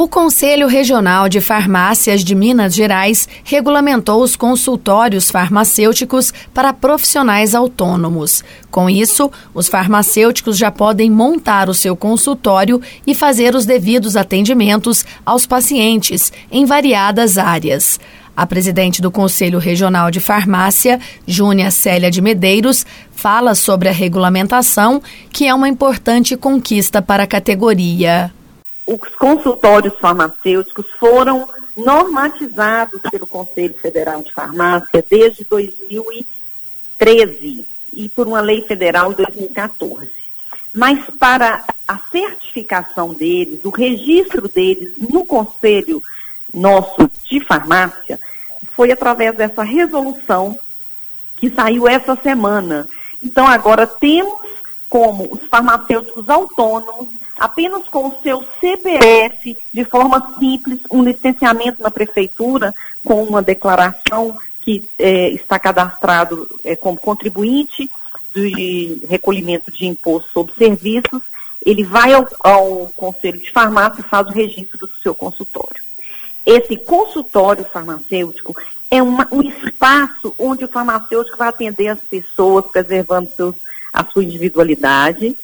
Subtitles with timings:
[0.00, 8.44] O Conselho Regional de Farmácias de Minas Gerais regulamentou os consultórios farmacêuticos para profissionais autônomos.
[8.70, 15.04] Com isso, os farmacêuticos já podem montar o seu consultório e fazer os devidos atendimentos
[15.26, 17.98] aos pacientes em variadas áreas.
[18.36, 25.02] A presidente do Conselho Regional de Farmácia, Júnia Célia de Medeiros, fala sobre a regulamentação,
[25.32, 28.32] que é uma importante conquista para a categoria
[28.94, 31.46] os consultórios farmacêuticos foram
[31.76, 40.08] normatizados pelo Conselho Federal de Farmácia desde 2013 e por uma lei federal em 2014.
[40.72, 46.02] Mas para a certificação deles, o registro deles no Conselho
[46.52, 48.18] nosso de farmácia,
[48.72, 50.58] foi através dessa resolução
[51.36, 52.88] que saiu essa semana.
[53.22, 54.38] Então agora temos
[54.88, 61.90] como os farmacêuticos autônomos apenas com o seu CPF, de forma simples, um licenciamento na
[61.90, 62.74] prefeitura,
[63.04, 67.90] com uma declaração que é, está cadastrado é, como contribuinte
[68.34, 71.22] de recolhimento de imposto sobre serviços,
[71.64, 75.82] ele vai ao, ao Conselho de Farmácia e faz o registro do seu consultório.
[76.44, 78.54] Esse consultório farmacêutico
[78.90, 83.54] é uma, um espaço onde o farmacêutico vai atender as pessoas, preservando seus,
[83.92, 85.36] a sua individualidade,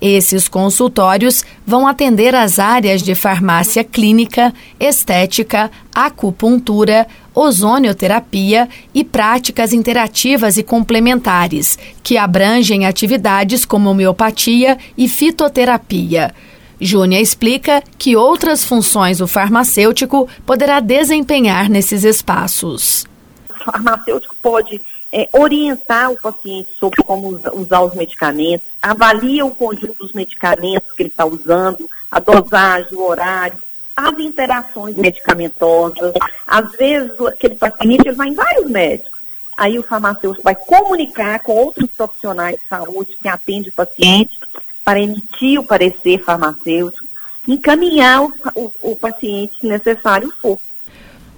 [0.00, 10.56] esses consultórios vão atender as áreas de farmácia clínica, estética, acupuntura, ozonioterapia e práticas interativas
[10.56, 16.34] e complementares, que abrangem atividades como homeopatia e fitoterapia.
[16.80, 23.04] Júnia explica que outras funções o farmacêutico poderá desempenhar nesses espaços.
[23.50, 24.80] O farmacêutico pode
[25.12, 31.02] é, orientar o paciente sobre como usar os medicamentos, avalia o conjunto dos medicamentos que
[31.02, 33.58] ele está usando, a dosagem, o horário,
[33.96, 36.12] as interações medicamentosas.
[36.46, 39.18] Às vezes, aquele paciente ele vai em vários médicos.
[39.56, 44.38] Aí o farmacêutico vai comunicar com outros profissionais de saúde que atendem o paciente
[44.84, 47.04] para emitir o parecer farmacêutico,
[47.46, 50.58] encaminhar o, o, o paciente se necessário for.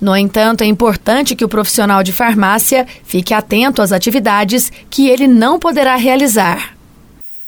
[0.00, 5.26] No entanto, é importante que o profissional de farmácia fique atento às atividades que ele
[5.26, 6.76] não poderá realizar.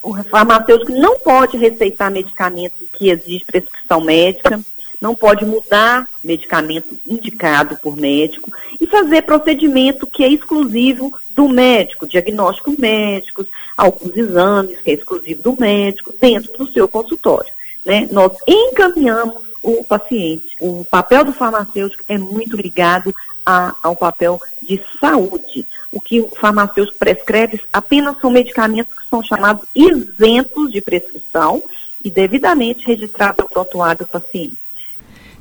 [0.03, 4.61] O farmacêutico não pode receitar medicamento que exige prescrição médica,
[5.01, 12.07] não pode mudar medicamento indicado por médico e fazer procedimento que é exclusivo do médico,
[12.07, 17.53] diagnóstico médicos, alguns exames que é exclusivo do médico, dentro do seu consultório.
[17.85, 18.09] Né?
[18.11, 20.57] Nós encaminhamos o paciente.
[20.61, 23.15] O papel do farmacêutico é muito ligado
[23.45, 25.67] a, ao papel de saúde.
[25.93, 31.63] O que o farmacêutico prescreve apenas são medicamentos que são chamados isentos de prescrição
[32.05, 34.57] e devidamente registrados ao prontuário do paciente.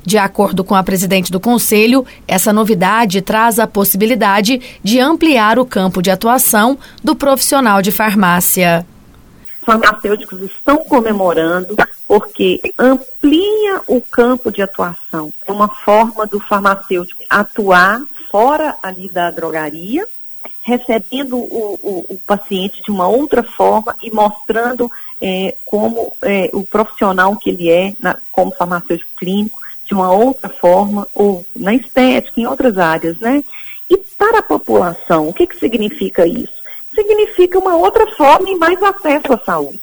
[0.04, 5.66] De acordo com a presidente do conselho, essa novidade traz a possibilidade de ampliar o
[5.66, 8.86] campo de atuação do profissional de farmácia
[9.68, 15.30] farmacêuticos estão comemorando porque amplia o campo de atuação.
[15.46, 20.08] É uma forma do farmacêutico atuar fora ali da drogaria,
[20.62, 24.90] recebendo o, o, o paciente de uma outra forma e mostrando
[25.20, 30.48] é, como é, o profissional que ele é, na, como farmacêutico clínico, de uma outra
[30.48, 33.44] forma, ou na estética, em outras áreas, né?
[33.88, 36.58] E para a população, o que, que significa isso?
[36.94, 39.80] Significa uma outra forma e mais acesso à saúde.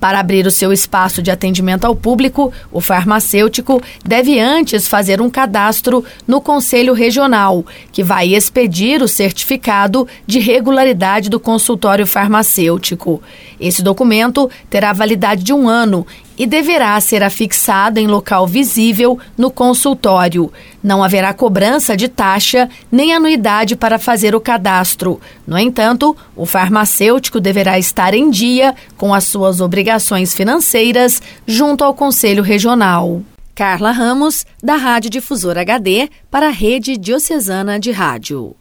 [0.00, 5.28] Para abrir o seu espaço de atendimento ao público, o farmacêutico deve antes fazer um
[5.28, 13.20] cadastro no Conselho Regional, que vai expedir o certificado de regularidade do consultório farmacêutico.
[13.58, 16.06] Esse documento terá validade de um ano
[16.38, 20.52] e deverá ser afixado em local visível no consultório.
[20.82, 25.20] Não haverá cobrança de taxa nem anuidade para fazer o cadastro.
[25.46, 31.92] No entanto, o farmacêutico deverá estar em dia com as suas obrigações financeiras junto ao
[31.92, 33.22] Conselho Regional.
[33.54, 38.54] Carla Ramos, da Rádio Difusora HD, para a Rede Diocesana de Rádio.